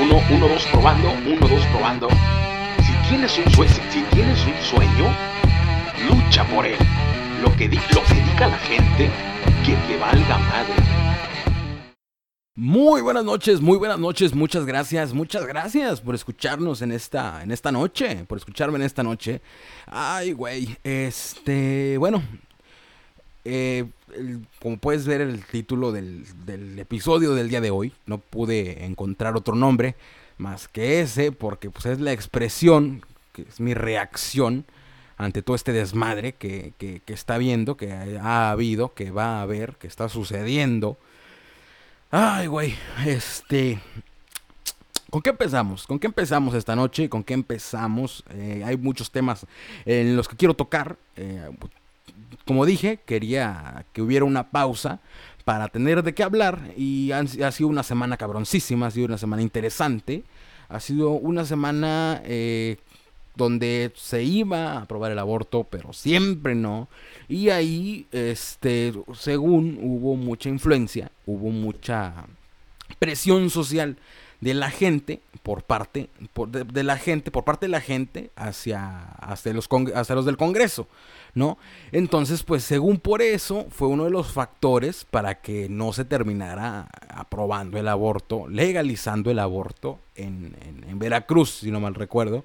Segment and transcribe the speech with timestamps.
[0.00, 2.08] Uno, uno, dos, probando, uno, dos, probando.
[2.82, 5.14] Si tienes un sueño, si tienes un sueño,
[6.08, 6.78] lucha por él.
[7.42, 9.10] Lo que, lo que diga la gente,
[9.66, 10.74] que te valga madre.
[12.54, 17.50] Muy buenas noches, muy buenas noches, muchas gracias, muchas gracias por escucharnos en esta, en
[17.50, 19.42] esta noche, por escucharme en esta noche.
[19.86, 22.22] Ay, güey, este, bueno,
[23.44, 23.84] eh,
[24.60, 26.24] como puedes ver el título del,
[26.78, 29.96] episodio del día de hoy, no pude encontrar otro nombre
[30.38, 34.64] más que ese, porque pues es la expresión, que es mi reacción
[35.16, 36.74] ante todo este desmadre que,
[37.06, 40.98] está viendo, que ha habido, que va a haber, que está sucediendo.
[42.10, 42.74] Ay, güey,
[43.06, 43.80] este...
[45.10, 45.86] ¿Con qué empezamos?
[45.86, 47.10] ¿Con qué empezamos esta noche?
[47.10, 48.24] ¿Con qué empezamos?
[48.30, 49.46] Eh, hay muchos temas
[49.84, 50.96] en los que quiero tocar.
[51.16, 51.50] Eh,
[52.46, 55.00] como dije, quería que hubiera una pausa
[55.44, 59.42] para tener de qué hablar y ha, sido una semana cabroncísima, ha sido una semana
[59.42, 60.24] interesante,
[60.68, 62.76] ha sido una semana eh,
[63.34, 66.88] donde se iba a aprobar el aborto, pero siempre no.
[67.28, 72.26] Y ahí, este, según hubo mucha influencia, hubo mucha
[72.98, 73.96] presión social
[74.42, 76.10] de la gente por parte
[76.48, 80.86] de, la gente por parte de la gente hacia hacia los hacia los del Congreso
[81.34, 81.58] ¿no?
[81.92, 86.88] Entonces, pues según por eso fue uno de los factores para que no se terminara
[87.08, 90.54] aprobando el aborto, legalizando el aborto en,
[90.98, 92.44] Veracruz, si no mal recuerdo,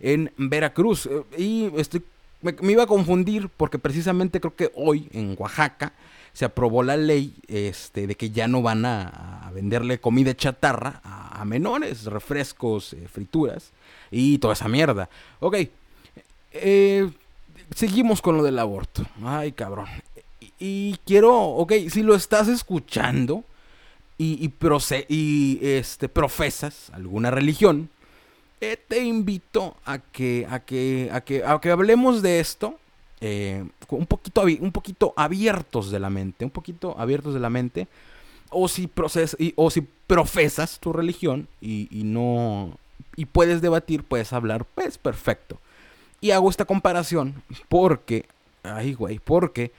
[0.00, 1.08] en Veracruz.
[1.36, 2.02] Y estoy,
[2.40, 5.92] me, iba a confundir porque precisamente creo que hoy en Oaxaca
[6.32, 11.44] se aprobó la ley este, de que ya no van a, venderle comida chatarra a,
[11.44, 13.72] menores, refrescos, eh, frituras
[14.10, 15.10] y toda esa mierda.
[15.40, 15.56] Ok,
[16.52, 17.10] eh,
[17.74, 19.04] seguimos con lo del aborto.
[19.22, 19.86] Ay, cabrón.
[20.58, 23.44] Y, quiero, ok, si lo estás escuchando
[24.16, 24.52] y,
[25.08, 27.90] y, este, profesas alguna religión,
[28.60, 32.78] eh, te invito a que, a que, a que, a que hablemos de esto
[33.22, 37.86] eh, un, poquito, un poquito abiertos de la mente, un poquito abiertos de la mente.
[38.50, 38.90] O si,
[39.38, 42.76] y, o si profesas tu religión y, y no
[43.16, 45.58] y puedes debatir, puedes hablar, pues perfecto.
[46.20, 48.26] Y hago esta comparación porque,
[48.62, 49.72] ay güey, porque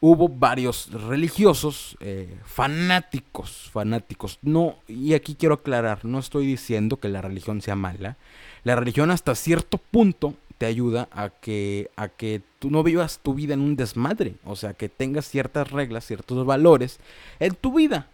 [0.00, 4.38] hubo varios religiosos eh, fanáticos, fanáticos.
[4.42, 8.16] No, y aquí quiero aclarar, no estoy diciendo que la religión sea mala.
[8.64, 13.34] La religión hasta cierto punto te ayuda a que, a que tú no vivas tu
[13.34, 14.34] vida en un desmadre.
[14.44, 16.98] O sea, que tengas ciertas reglas, ciertos valores
[17.38, 18.08] en tu vida.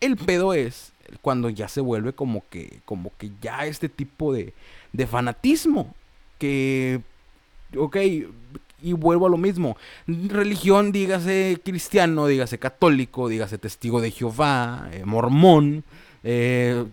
[0.00, 4.54] El pedo es cuando ya se vuelve como que, como que ya este tipo de,
[4.92, 5.94] de fanatismo
[6.38, 7.00] que,
[7.76, 7.96] ok,
[8.82, 9.76] y vuelvo a lo mismo.
[10.06, 15.84] Religión, dígase cristiano, dígase católico, dígase testigo de Jehová, eh, mormón,
[16.22, 16.84] eh,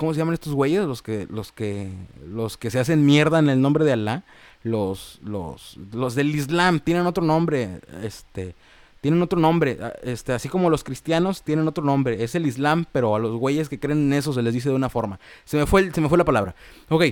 [0.00, 0.86] ¿cómo se llaman estos güeyes?
[0.86, 1.90] Los que, los que,
[2.26, 4.24] los que se hacen mierda en el nombre de Alá.
[4.62, 8.54] Los, los, los del Islam tienen otro nombre, este,
[9.02, 13.14] tienen otro nombre, este, así como los cristianos tienen otro nombre, es el Islam, pero
[13.14, 15.20] a los güeyes que creen en eso se les dice de una forma.
[15.44, 16.54] Se me fue, se me fue la palabra.
[16.88, 17.04] Ok,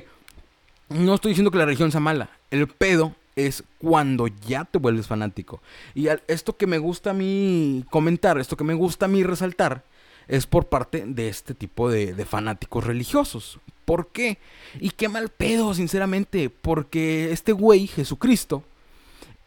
[0.89, 2.31] no estoy diciendo que la religión sea mala.
[2.51, 5.61] El pedo es cuando ya te vuelves fanático.
[5.95, 9.85] Y esto que me gusta a mí comentar, esto que me gusta a mí resaltar,
[10.29, 13.59] es por parte de este tipo de, fanáticos religiosos.
[13.85, 14.39] ¿Por qué?
[14.79, 16.51] Y qué mal pedo, sinceramente.
[16.51, 18.63] Porque este güey, Jesucristo,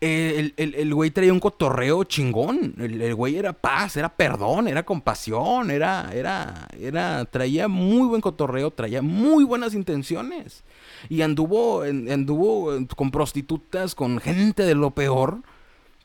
[0.01, 2.73] el, el, güey traía un cotorreo chingón.
[2.79, 8.71] El, güey era paz, era perdón, era compasión, era, era, era, traía muy buen cotorreo,
[8.71, 10.63] traía muy buenas intenciones.
[11.07, 15.43] Y anduvo, anduvo con prostitutas, con gente de lo peor,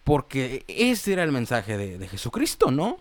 [0.04, 2.98] porque ese era el mensaje de, de Jesucristo, ¿no?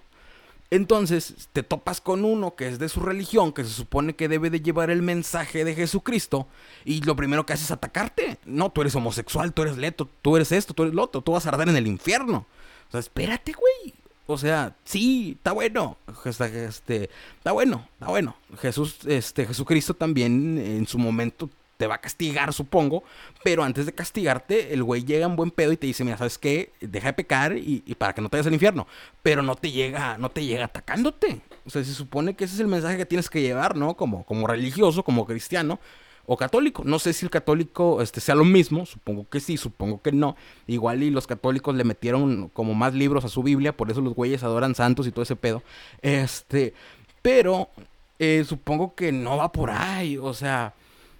[0.72, 4.50] Entonces te topas con uno que es de su religión, que se supone que debe
[4.50, 6.48] de llevar el mensaje de Jesucristo,
[6.84, 8.38] y lo primero que hace es atacarte.
[8.46, 11.34] No, tú eres homosexual, tú eres leto, tú eres esto, tú eres lo otro, tú
[11.34, 12.46] vas a arder en el infierno.
[12.88, 13.94] O sea, espérate, güey.
[14.28, 15.98] O sea, sí, está bueno.
[16.26, 18.36] Este, está bueno, está bueno.
[18.60, 23.04] Jesús, este, Jesucristo también en su momento te va a castigar, supongo,
[23.44, 26.38] pero antes de castigarte, el güey llega en buen pedo y te dice, mira, ¿sabes
[26.38, 26.72] qué?
[26.80, 28.88] Deja de pecar y, para que no te vayas al infierno,
[29.22, 31.42] pero no te llega, no te llega atacándote.
[31.66, 33.96] O sea, se supone que ese es el mensaje que tienes que llevar, ¿no?
[33.96, 35.80] Como, como religioso, como cristiano
[36.26, 36.84] o católico.
[36.86, 40.36] No sé si el católico este, sea lo mismo, supongo que sí, supongo que no.
[40.68, 44.16] Igual y los católicos le metieron como más libros a su Biblia, por eso los
[44.16, 45.62] güeyes adoran santos y todo ese pedo.
[46.02, 46.74] Este,
[47.22, 47.70] pero
[48.18, 50.74] eh, supongo que no va por ahí, o sea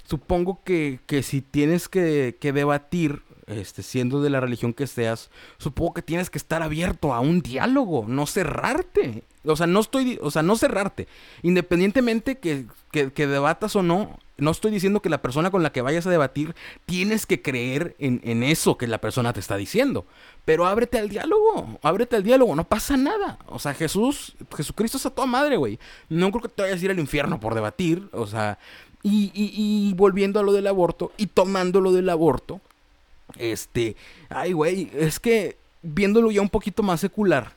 [0.06, 5.30] supongo que, que si tienes que, que, debatir este, siendo de la religión que seas,
[5.58, 9.24] supongo que tienes que estar abierto a un diálogo, no cerrarte.
[9.44, 11.08] O sea, no estoy, o sea, no cerrarte.
[11.44, 15.82] Independientemente que, que, debatas o no, no estoy diciendo que la persona con la que
[15.82, 16.56] vayas a debatir
[16.88, 20.08] tienes que creer en, en, eso que la persona te está diciendo.
[20.46, 23.38] Pero ábrete al diálogo, ábrete al diálogo, no pasa nada.
[23.46, 25.78] O sea, Jesús, Jesucristo es a toda madre, güey.
[26.10, 28.10] No creo que te vayas a ir al infierno por debatir.
[28.12, 28.58] O sea,
[29.08, 32.60] y, y, volviendo a lo del aborto y tomando lo del aborto,
[33.38, 33.96] este,
[34.30, 37.52] ay, güey, es que viéndolo ya un poquito más secular,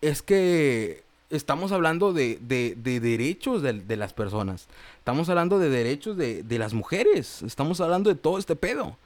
[0.00, 4.66] es que estamos hablando de, de, de derechos de, de, las personas.
[4.98, 7.42] Estamos hablando de derechos de, las mujeres.
[7.42, 8.96] Estamos hablando de todo este pedo.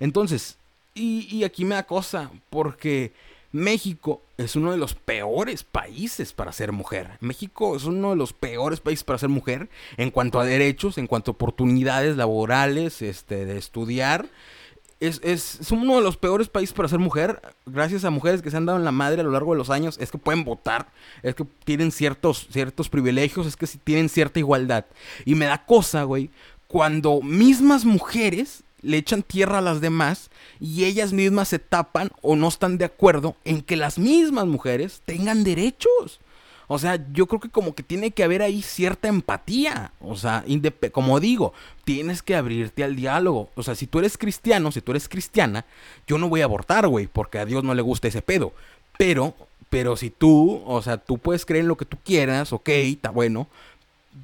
[0.00, 0.58] Entonces,
[0.94, 3.12] y, y, aquí me da cosa, porque
[3.52, 7.18] México es uno de los peores países para ser mujer.
[7.20, 11.06] México es uno de los peores países para ser mujer en cuanto a derechos, en
[11.06, 14.26] cuanto a oportunidades laborales, este, de estudiar
[15.02, 17.42] es, es, uno de los peores países para ser mujer.
[17.66, 19.68] Gracias a mujeres que se han dado en la madre a lo largo de los
[19.68, 19.98] años.
[20.00, 20.86] Es que pueden votar.
[21.24, 23.48] Es que tienen ciertos, ciertos privilegios.
[23.48, 24.84] Es que tienen cierta igualdad.
[25.24, 26.30] Y me da cosa, güey.
[26.68, 30.30] Cuando mismas mujeres le echan tierra a las demás
[30.60, 35.02] y ellas mismas se tapan o no están de acuerdo en que las mismas mujeres
[35.04, 36.20] tengan derechos.
[36.68, 39.92] O sea, yo creo que como que tiene que haber ahí cierta empatía.
[40.00, 40.44] O sea,
[40.92, 41.52] como digo,
[41.84, 43.50] tienes que abrirte al diálogo.
[43.56, 45.66] O sea, si tú eres cristiano, si tú eres cristiana,
[46.06, 48.54] yo no voy a abortar, güey, porque a Dios no le gusta ese pedo.
[48.96, 49.34] Pero,
[49.68, 53.10] pero si tú, o sea, tú puedes creer en lo que tú quieras, ok, está
[53.10, 53.48] bueno.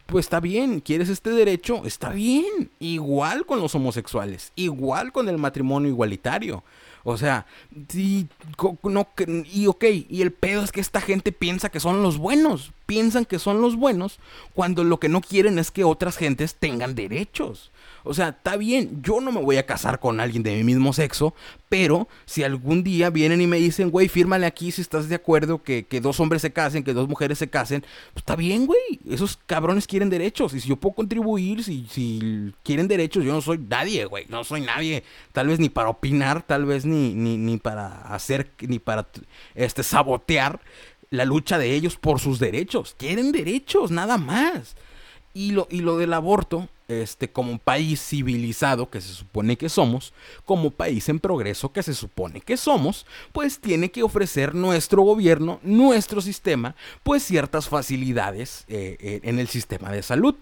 [0.06, 2.70] Pues está bien, quieres este derecho, está bien.
[2.78, 6.62] Igual con los homosexuales, igual con el matrimonio igualitario.
[7.04, 7.46] O sea,
[7.88, 8.28] sí,
[8.82, 9.08] no,
[9.50, 13.24] y ok, y el pedo es que esta gente piensa que son los buenos, piensan
[13.24, 14.18] que son los buenos,
[14.52, 17.70] cuando lo que no quieren es que otras gentes tengan derechos.
[18.08, 20.92] O sea, está bien, yo no me voy a casar con alguien de mi mismo
[20.92, 21.34] sexo,
[21.68, 25.62] pero si algún día vienen y me dicen, güey, fírmale aquí si estás de acuerdo
[25.62, 28.80] que, dos hombres se casen, que dos mujeres se casen, pues está bien, güey.
[29.08, 30.54] Esos cabrones quieren derechos.
[30.54, 34.24] Y si yo puedo contribuir, si, si quieren derechos, yo no soy nadie, güey.
[34.28, 35.04] No soy nadie.
[35.32, 39.06] Tal vez ni para opinar, tal vez ni, ni, ni para hacer, ni para
[39.54, 40.60] este, sabotear
[41.10, 42.94] la lucha de ellos por sus derechos.
[42.98, 44.76] Quieren derechos, nada más.
[45.34, 50.14] Y lo, y lo del aborto, este, como país civilizado que se supone que somos,
[50.46, 55.60] como país en progreso que se supone que somos, pues tiene que ofrecer nuestro gobierno,
[55.62, 60.34] nuestro sistema, pues ciertas facilidades eh, eh, en el sistema de salud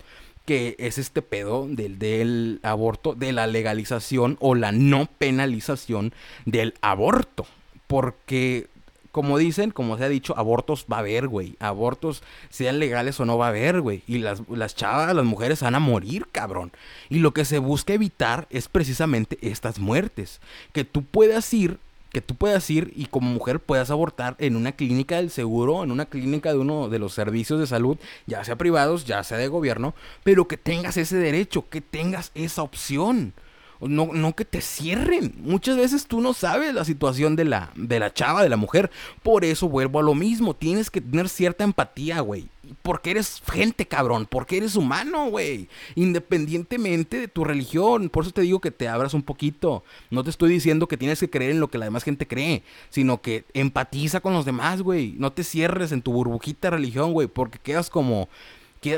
[0.45, 6.15] que es este pedo del, del aborto, de la legalización o la no penalización
[6.45, 7.47] del aborto.
[7.89, 8.69] Porque
[9.17, 11.57] como dicen, como se ha dicho, abortos va a haber, güey.
[11.59, 14.03] Abortos, sean legales o no va a haber, güey.
[14.07, 16.71] Y las, las chavas, las mujeres van a morir, cabrón.
[17.09, 20.43] Y lo que se busca evitar es precisamente estas muertes.
[20.75, 21.79] Que tú puedas ir,
[22.13, 25.93] que tú puedas ir y como mujer puedas abortar en una clínica del seguro, en
[25.93, 27.97] una clínica de uno de los servicios de salud,
[28.27, 32.63] ya sea privados, ya sea de gobierno, pero que tengas ese derecho, que tengas esa
[32.63, 33.33] opción.
[33.81, 35.35] No, no que te cierren.
[35.39, 38.91] Muchas veces tú no sabes la situación de la, de la chava, de la mujer.
[39.23, 40.55] Por eso vuelvo a lo mismo.
[40.55, 42.49] Tienes que tener cierta empatía, güey.
[42.83, 44.27] Porque eres gente, cabrón.
[44.29, 45.69] Porque eres humano, güey.
[45.95, 48.09] Independientemente de tu religión.
[48.09, 49.85] Por eso te digo que te abras un poquito.
[50.11, 52.63] No te estoy diciendo que tienes que creer en lo que la demás gente cree.
[52.89, 55.15] Sino que empatiza con los demás, güey.
[55.19, 57.29] No te cierres en tu burbujita de religión, güey.
[57.29, 58.29] Porque quedas como...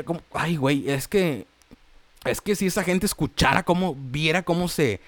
[0.05, 0.21] Como...
[0.33, 0.89] Ay, güey.
[0.89, 1.47] Es que
[2.29, 4.99] es que si esa gente escuchara cómo, viera cómo se,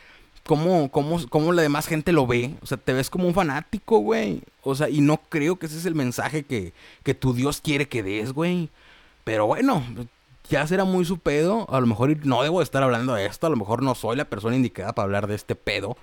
[0.45, 3.99] cómo, cómo, cómo la demás gente lo ve, o sea, te ves como un fanático,
[3.99, 4.41] güey.
[4.63, 6.73] O sea, y no creo que ese es el mensaje que,
[7.03, 8.69] que tu Dios quiere que des, güey.
[9.23, 9.83] Pero bueno,
[10.49, 11.67] ya será muy su pedo.
[11.69, 13.47] A lo mejor no debo estar hablando de esto.
[13.47, 15.97] A lo mejor no soy la persona indicada para hablar de este pedo.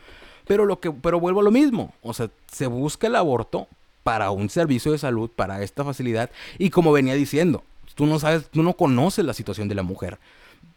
[0.47, 1.95] Pero lo que, pero vuelvo a lo mismo.
[2.03, 3.69] O sea, se busca el aborto
[4.03, 6.31] para un servicio de salud, para esta facilidad.
[6.59, 7.63] Y como venía diciendo,
[7.95, 10.19] tú no sabes, tú no conoces la situación de la mujer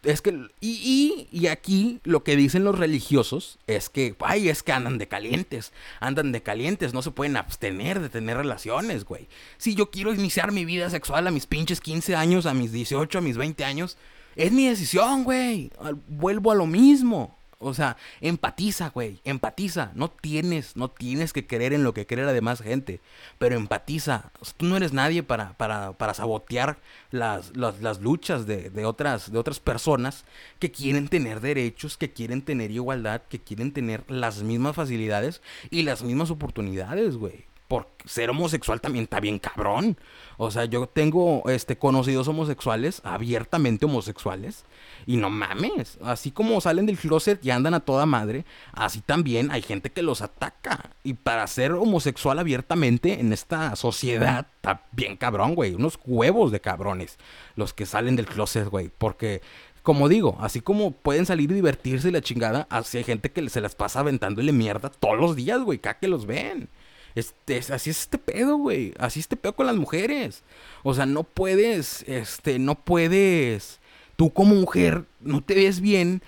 [0.03, 4.71] es que, y, y, aquí lo que dicen los religiosos es que, ay, es que
[4.71, 9.27] andan de calientes, andan de calientes, no se pueden abstener de tener relaciones, güey.
[9.57, 13.19] Si yo quiero iniciar mi vida sexual a mis pinches 15 años, a mis 18,
[13.19, 13.97] a mis 20 años,
[14.35, 15.71] es mi decisión, güey.
[16.07, 17.37] Vuelvo a lo mismo.
[17.61, 19.91] O sea, empatiza, güey, empatiza.
[19.95, 23.01] No tienes, no tienes que creer en lo que cree la demás gente,
[23.37, 24.31] pero empatiza.
[24.57, 26.79] tú no eres nadie para, para, para sabotear
[27.11, 30.25] las, las, luchas de, de, otras, de otras personas
[30.59, 35.83] que quieren tener derechos, que quieren tener igualdad, que quieren tener las mismas facilidades y
[35.83, 37.50] las mismas oportunidades, güey.
[37.71, 39.97] Por ser homosexual también está bien cabrón.
[40.35, 44.65] O sea, yo tengo este, conocidos homosexuales, abiertamente homosexuales,
[45.05, 49.51] y no mames, así como salen del closet y andan a toda madre, así también
[49.51, 50.89] hay gente que los ataca.
[51.05, 55.73] Y para ser homosexual abiertamente en esta sociedad, está bien cabrón, güey.
[55.73, 57.17] Unos huevos de cabrones
[57.55, 58.91] los que salen del closet, güey.
[58.97, 59.41] Porque
[59.81, 63.61] como digo, así como pueden salir y divertirse la chingada, así hay gente que se
[63.61, 66.67] las pasa aventándole mierda todos los días, güey, cada que los ven.
[67.15, 68.93] Este, así es este pedo, güey.
[68.99, 70.43] Así es este pedo con las mujeres.
[70.83, 73.79] O sea, no puedes, este, no puedes.
[74.15, 76.21] Tú como mujer no te ves bien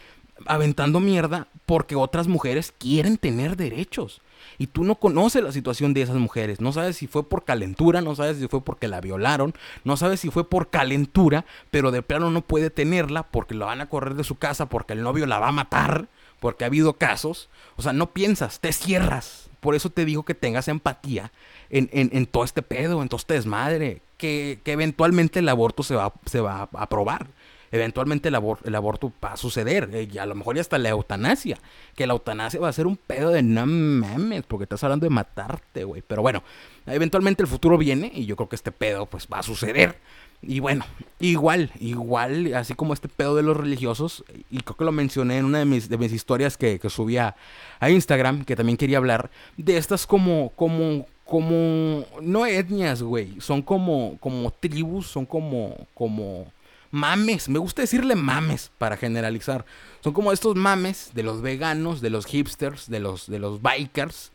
[0.45, 4.21] aventando mierda porque otras mujeres quieren tener derechos.
[4.57, 6.61] Y tú no conoces la situación de esas mujeres.
[6.61, 10.19] No sabes si fue por calentura, no sabes si fue porque la violaron, no sabes
[10.19, 14.15] si fue por calentura, pero de plano no puede tenerla porque la van a correr
[14.15, 16.07] de su casa, porque el novio la va a matar,
[16.39, 17.49] porque ha habido casos.
[17.77, 19.49] O sea, no piensas, te cierras.
[19.63, 21.31] Por eso te digo que tengas empatía
[21.69, 26.41] en, todo este pedo, en todo este desmadre, que, eventualmente el aborto se va, se
[26.41, 27.27] va a aprobar.
[27.71, 29.89] Eventualmente el, aborto va a suceder.
[29.93, 31.57] Eh, y a lo mejor ya hasta la eutanasia.
[31.95, 35.11] Que la eutanasia va a ser un pedo de no mames, porque estás hablando de
[35.11, 36.03] matarte, güey.
[36.05, 36.43] Pero bueno,
[36.85, 39.97] eventualmente el futuro viene y yo creo que este pedo pues va a suceder.
[40.45, 40.85] Y bueno,
[41.19, 45.45] igual, igual, así como este pedo de los religiosos, y creo que lo mencioné en
[45.45, 47.35] una de mis, de mis historias que, que subí a,
[47.81, 54.17] Instagram, que también quería hablar, de estas como, como, como, no etnias, güey, son como,
[54.19, 56.51] como tribus, son como, como
[56.91, 59.65] mames, me gusta decirle mames para generalizar,
[60.01, 64.31] son como estos mames de los veganos, de los hipsters, de los, de los bikers,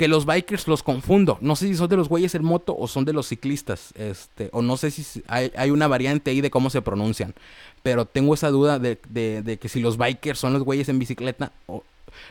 [0.00, 1.36] que los bikers los confundo.
[1.42, 3.92] No sé si son de los güeyes en moto o son de los ciclistas.
[3.96, 7.34] Este, o no sé si hay, una variante ahí de cómo se pronuncian.
[7.82, 8.96] Pero tengo esa duda de,
[9.60, 11.52] que si los bikers son los güeyes en bicicleta.
[11.66, 11.84] O,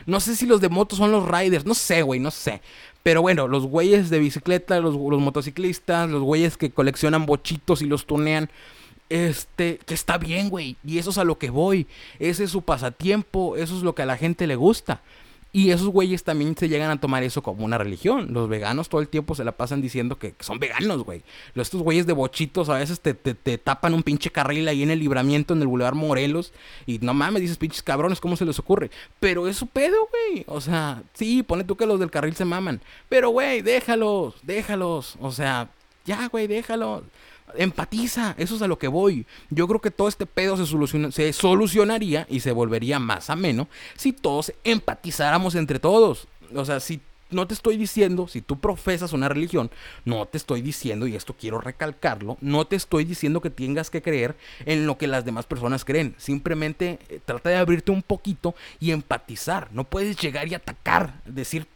[0.04, 1.64] no sé si los de moto son los riders.
[1.64, 2.60] No sé, güey, no sé.
[3.04, 7.86] Pero bueno, los güeyes de bicicleta, los, los motociclistas, los güeyes que coleccionan bochitos y
[7.86, 8.50] los tunean.
[9.10, 10.76] Este, que está bien, güey.
[10.84, 11.86] Y eso es a lo que voy.
[12.18, 13.54] Ese es su pasatiempo.
[13.54, 15.02] Eso es lo que a la gente le gusta.
[15.52, 18.28] Y esos güeyes también se llegan a tomar eso como una religión.
[18.32, 21.22] Los veganos todo el tiempo se la pasan diciendo que, son veganos, güey.
[21.56, 23.14] Estos güeyes de bochitos a veces te,
[23.58, 26.52] tapan un pinche carril ahí en el libramiento, en el Boulevard Morelos.
[26.86, 28.90] Y no mames, dices pinches cabrones, ¿cómo se les ocurre?
[29.18, 30.44] Pero es su pedo, güey.
[30.46, 32.80] O sea, sí, pone tú que los del carril se maman.
[33.08, 35.16] Pero, güey, déjalos, déjalos.
[35.20, 35.70] O sea,
[36.04, 37.02] ya, güey, déjalos
[37.56, 39.26] empatiza, eso es a lo que voy.
[39.50, 44.12] Yo creo que todo este pedo se, se solucionaría y se volvería más ameno si
[44.12, 46.26] todos empatizáramos entre todos.
[46.54, 49.70] O sea, si no te estoy diciendo, si tú profesas una religión,
[50.04, 54.02] no te estoy diciendo, y esto quiero recalcarlo, no te estoy diciendo que tengas que
[54.02, 56.14] creer en lo que las demás personas creen.
[56.18, 59.68] Simplemente eh, trata de abrirte un poquito y empatizar.
[59.72, 61.66] No puedes llegar y atacar, decir,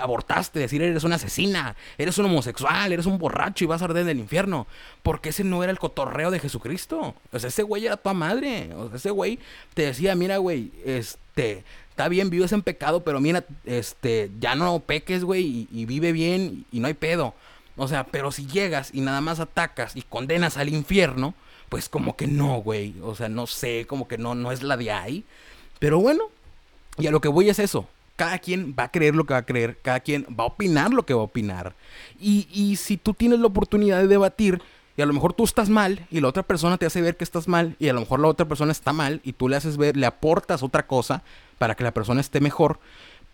[0.00, 4.04] abortaste, decir, eres una asesina, eres un homosexual, eres un borracho y vas a arder
[4.04, 4.66] del infierno.
[5.02, 7.14] Porque ese no era el cotorreo de Jesucristo.
[7.32, 8.70] O sea, ese güey era tu madre.
[8.74, 9.38] O sea, ese güey
[9.74, 11.64] te decía, mira, güey, este
[11.94, 16.64] está bien, vives en pecado, pero mira, este, ya no peques, güey, y, vive bien
[16.72, 17.34] y no hay pedo.
[17.76, 21.34] O sea, pero si llegas y nada más atacas y condenas al infierno,
[21.68, 22.96] pues como que no, güey.
[23.00, 25.24] O sea, no sé, como que no, no es la de ahí.
[25.78, 26.24] Pero bueno,
[26.98, 27.88] y a lo que voy es eso.
[28.16, 30.92] Cada quien va a creer lo que va a creer, cada quien va a opinar
[30.92, 31.74] lo que va a opinar.
[32.20, 34.62] Y, y si tú tienes la oportunidad de debatir,
[34.96, 37.24] y a lo mejor tú estás mal y la otra persona te hace ver que
[37.24, 39.76] estás mal y a lo mejor la otra persona está mal y tú le haces
[39.76, 41.22] ver, le aportas otra cosa
[41.58, 42.78] para que la persona esté mejor,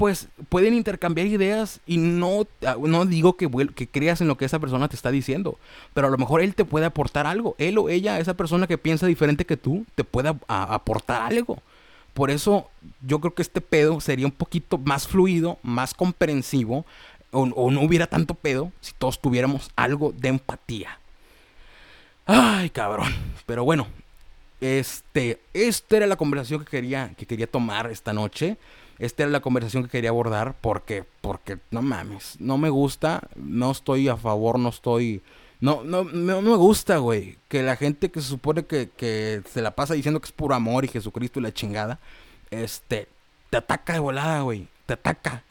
[0.00, 2.46] pues pueden intercambiar ideas y no,
[2.80, 5.58] no digo que, que creas en lo que esa persona te está diciendo,
[5.92, 8.78] pero a lo mejor él te puede aportar algo, él o ella, esa persona que
[8.78, 11.62] piensa diferente que tú, te puede aportar algo.
[12.20, 12.68] Por eso
[13.00, 16.84] yo creo que este pedo sería un poquito más fluido, más comprensivo,
[17.30, 21.00] o, no hubiera tanto pedo si todos tuviéramos algo de empatía.
[22.26, 23.10] Ay, cabrón.
[23.46, 23.86] Pero bueno,
[24.60, 28.58] este, esta era la conversación que quería, que quería tomar esta noche.
[28.98, 33.70] Esta era la conversación que quería abordar porque, porque, no mames, no me gusta, no
[33.70, 35.22] estoy a favor, no estoy...
[35.60, 39.60] No, no, no, me gusta, güey, que la gente que se supone que, que se
[39.60, 41.98] la pasa diciendo que es puro amor y Jesucristo y la chingada,
[42.50, 43.08] este,
[43.50, 45.44] te ataca de volada, güey, te ataca.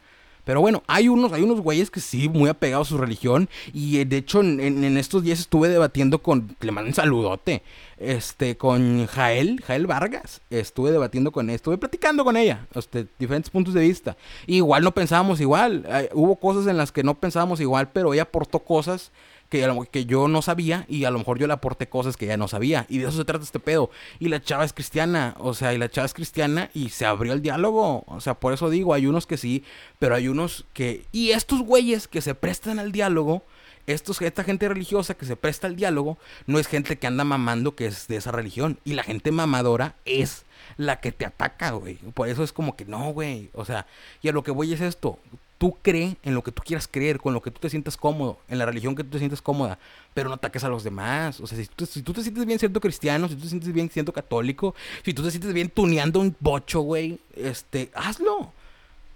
[0.44, 3.48] Pero bueno, hay unos, hay unos güeyes que sí, muy apegados a su religión.
[3.72, 6.56] Y eh, de hecho, en, estos días estuve debatiendo con.
[6.60, 7.62] Le mando un saludote.
[7.98, 10.40] Este, con Jael, Jael Vargas.
[10.50, 12.66] Estuve debatiendo con ella, estuve platicando con ella.
[12.74, 14.16] Este, diferentes puntos de vista.
[14.48, 15.86] Igual no pensábamos igual.
[16.14, 19.12] hubo cosas en las que no pensábamos igual, pero ella aportó cosas
[19.50, 22.36] que, que yo no sabía y a lo mejor yo le aporté cosas que ella
[22.36, 22.86] no sabía.
[22.88, 23.90] Y de eso se trata este pedo.
[24.18, 27.32] Y la chava es cristiana, o sea, y la chava es cristiana y se abrió
[27.32, 28.04] el diálogo.
[28.06, 29.64] O sea, por eso digo, hay unos que sí,
[29.98, 31.04] pero hay unos que...
[31.12, 33.42] Y estos güeyes que se prestan al diálogo,
[33.86, 36.16] estos, esta gente religiosa que se presta al diálogo,
[36.46, 38.78] no es gente que anda mamando que es de esa religión.
[38.84, 40.44] Y la gente mamadora es
[40.76, 41.96] la que te ataca, güey.
[42.14, 43.50] Por eso es como que no, güey.
[43.52, 43.86] O sea,
[44.22, 45.18] y a lo que voy es esto
[45.60, 48.38] tú cree en lo que tú quieras creer, con lo que tú te sientas cómodo,
[48.48, 49.78] en la religión que tú te sientes cómoda,
[50.14, 51.38] pero no ataques a los demás.
[51.38, 51.66] O sea, si
[52.00, 54.74] tú, te sientes bien siendo cristiano, si tú te sientes bien siendo católico,
[55.04, 58.54] si tú te sientes bien tuneando un bocho, güey, este, hazlo.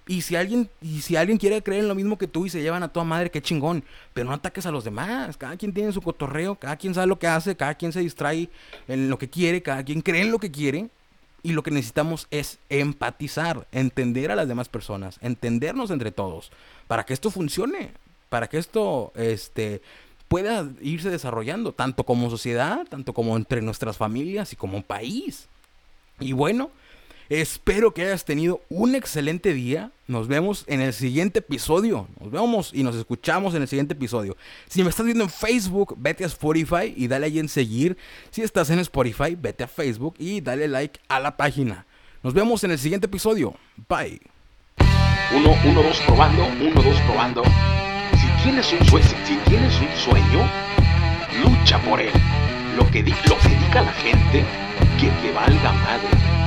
[0.06, 2.60] Y si alguien, y si alguien quiere creer en lo mismo que tú y se
[2.60, 3.82] llevan a toda madre, qué chingón.
[4.12, 5.38] Pero no ataques a los demás.
[5.38, 8.50] Cada quien tiene su cotorreo, cada quien sabe lo que hace, cada quien se distrae
[8.86, 10.90] en lo que quiere, cada quien cree en lo que quiere.
[11.44, 16.50] Y lo que necesitamos es empatizar, entender a las demás personas, entendernos entre todos,
[16.88, 17.92] para que esto funcione,
[18.30, 19.80] para que esto este,
[20.26, 25.46] pueda irse desarrollando, tanto como sociedad, tanto como entre nuestras familias y como país.
[26.18, 26.70] Y bueno,
[27.30, 29.92] Espero que hayas tenido un excelente día.
[30.06, 32.06] Nos vemos en el siguiente episodio.
[32.20, 34.36] Nos vemos y nos escuchamos en el siguiente episodio.
[34.68, 37.96] Si me estás viendo en Facebook, vete a Spotify y dale ahí en seguir.
[38.30, 41.86] Si estás en Spotify, vete a Facebook y dale like a la página.
[42.22, 43.54] Nos vemos en el siguiente episodio.
[43.88, 44.20] Bye.
[45.34, 46.46] Uno, uno, dos, probando.
[46.46, 47.42] Uno, dos, probando.
[48.20, 50.50] Si tienes un sueño, si tienes un sueño,
[51.42, 52.12] lucha por él.
[52.76, 54.44] Lo que, lo que diga la gente,
[55.00, 56.43] que te valga madre